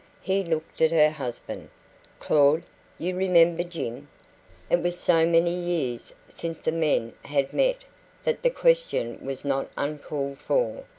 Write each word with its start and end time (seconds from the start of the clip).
He 0.23 0.43
looked 0.43 0.81
at 0.81 0.91
her 0.91 1.11
husband. 1.11 1.69
"Claud, 2.19 2.63
you 2.97 3.15
remember 3.15 3.63
Jim?" 3.63 4.09
It 4.67 4.81
was 4.81 4.99
so 4.99 5.27
many 5.27 5.53
years 5.53 6.11
since 6.27 6.59
the 6.59 6.71
men 6.71 7.13
had 7.25 7.53
met 7.53 7.83
that 8.23 8.41
the 8.41 8.49
question 8.49 9.23
was 9.23 9.45
not 9.45 9.69
uncalled 9.77 10.39
for. 10.39 10.85